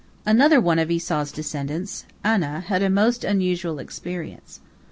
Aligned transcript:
Another 0.25 0.59
one 0.59 0.79
of 0.79 0.89
Esau's 0.89 1.31
descendants, 1.31 2.05
Anah, 2.23 2.61
had 2.61 2.81
a 2.81 2.89
most 2.89 3.23
unusual 3.23 3.77
experience. 3.77 4.59